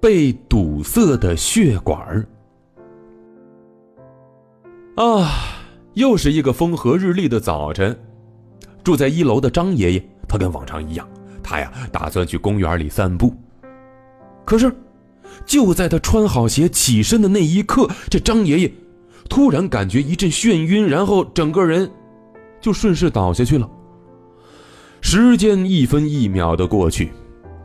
[0.00, 2.26] 被堵塞的血管儿。
[4.96, 5.30] 啊，
[5.94, 7.96] 又是一个风和日丽的早晨。
[8.82, 11.06] 住在一楼的张爷爷，他跟往常一样，
[11.42, 13.34] 他呀打算去公园里散步。
[14.44, 14.74] 可是，
[15.44, 18.72] 就在他穿好鞋起身的那一刻，这张爷爷
[19.28, 21.88] 突然感觉一阵眩晕，然后整个人
[22.60, 23.68] 就顺势倒下去了。
[25.02, 27.12] 时间一分一秒的过去，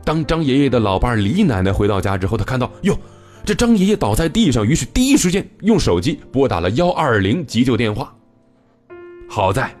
[0.06, 2.96] 当张爷爷的老伴李奶奶回到家之后，她看到哟，
[3.44, 8.14] 这张爷爷倒在地上，于是第一时间用手机拨打了幺二零急救电话。
[9.28, 9.74] 好在，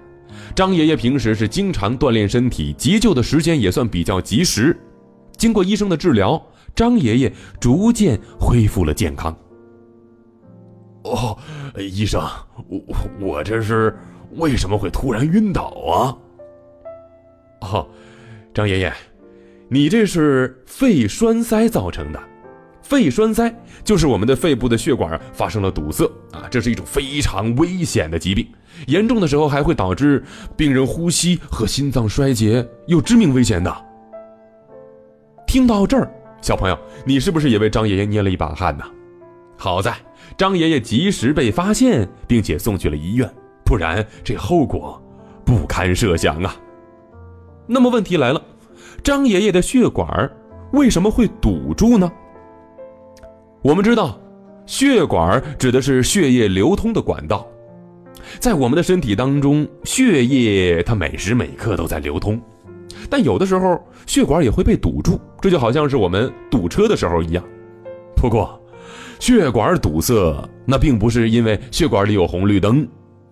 [0.52, 4.76] 张爷爷平时是经常锻炼身体，急救的时间也算比较及时。
[5.36, 9.32] 经过医生的治疗，张爷爷逐渐恢复了健康。
[11.04, 11.38] 哦，
[11.78, 12.20] 医生，
[12.68, 12.80] 我
[13.20, 13.96] 我这是
[14.32, 16.18] 为什么会突然晕倒啊？
[17.60, 17.88] 哦，
[18.52, 18.92] 张爷爷，
[19.68, 22.20] 你这是肺栓塞造成的。
[22.82, 28.46] 肺栓塞就是我们的肺部的血管发生了堵塞啊，这是一种非常危险的疾病，
[28.86, 30.22] 严重的时候还会导致
[30.56, 33.76] 病人呼吸和心脏衰竭，有致命危险的。
[35.48, 36.08] 听到这儿，
[36.40, 38.84] 小朋友，你是不是也为张爷爷捏了一把汗呢？
[39.56, 39.92] 好在
[40.38, 43.28] 张爷爷及时被发现，并且送去了医院，
[43.64, 45.02] 不然这后果
[45.44, 46.54] 不堪设想啊。
[47.66, 48.40] 那么问题来了，
[49.02, 50.30] 张爷爷的血管
[50.72, 52.10] 为什么会堵住呢？
[53.62, 54.18] 我们知道，
[54.66, 57.46] 血管指的是血液流通的管道，
[58.38, 62.40] 在我们的身体当中，血液它每时每刻都在流通，
[63.08, 67.44] 但有的时候血管也会被堵住，这就好像是我们堵车的时候一样。
[68.16, 68.60] 不过，
[69.18, 70.14] 血管堵塞
[70.64, 72.86] 那并不是因为血管里有红绿灯。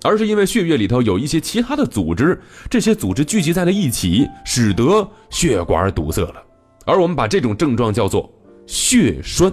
[0.04, 2.38] 而是因为血液里头有一些其他的组织，
[2.68, 6.42] 这些组织聚集在了一起，使得血管堵塞了。
[6.84, 8.30] 而我们把这种症状叫做
[8.66, 9.50] 血栓。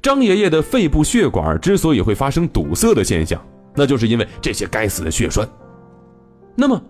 [0.00, 3.44] 张爷爷的肺部血管之所以会发生堵塞的现象，
[3.74, 5.48] 那就是因为这些该死的血栓。
[6.54, 6.80] 那么，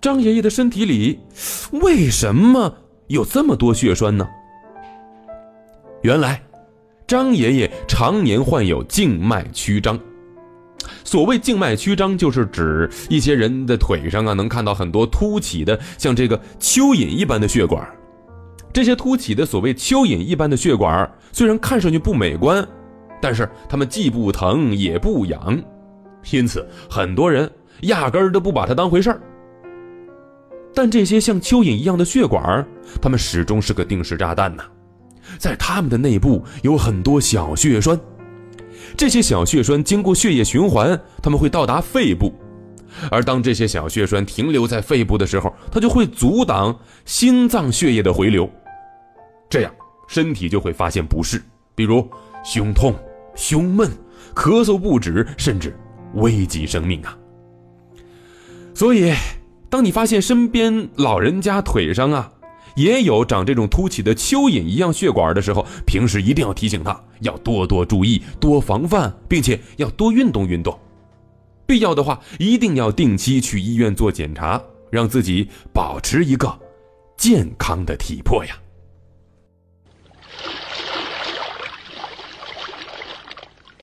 [0.00, 1.20] 张爷爷的身体里
[1.70, 2.74] 为什么
[3.06, 4.26] 有这么多血栓呢？
[6.02, 6.42] 原来，
[7.06, 9.96] 张爷爷常年患有静脉曲张。
[11.04, 17.86] 所谓静脉曲张，就是指一些人的腿上啊，能看到很多凸起的，像这个蚯蚓一般的血管。
[18.72, 22.66] 这些凸起的所谓蚯蚓一般的血管，虽然看上去不美观，
[23.20, 25.62] 但是它们既不疼也不痒，
[26.32, 27.48] 因此很多人
[27.82, 29.20] 压根儿都不把它当回事儿。
[30.74, 32.66] 但这些像蚯蚓一样的血管，
[33.00, 34.64] 它们始终是个定时炸弹呐，
[35.38, 37.96] 在它们的内部有很多小血栓。
[38.96, 42.32] 这些小血栓经过血液循环，它们会到达肺部，
[43.10, 48.48] 而当这些小血栓停留在肺部的时候，它就会阻挡心脏血液的回流，
[49.48, 49.72] 这样
[50.08, 51.42] 身体就会发现不适，
[51.74, 52.08] 比如
[52.44, 52.94] 胸痛、
[53.34, 53.90] 胸闷、
[54.34, 55.76] 咳嗽不止，甚至
[56.14, 57.16] 危及生命啊！
[58.74, 59.12] 所以，
[59.70, 62.30] 当你发现身边老人家腿上啊，
[62.74, 70.78] 也有长这种凸起的蚯蚓一样血管的时候，平时一定要提醒他要多多注意、多防范，并且要多运动运动。
[71.66, 76.58] 必要的话，一定要定期去医院做检查，让自己保持一个
[77.16, 78.56] 健康的体魄呀。